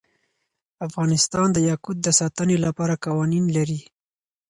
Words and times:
افغانستان 0.87 1.47
د 1.53 1.57
یاقوت 1.69 1.97
د 2.01 2.07
ساتنې 2.19 2.57
لپاره 2.65 3.01
قوانین 3.05 3.45
لري. 3.57 3.81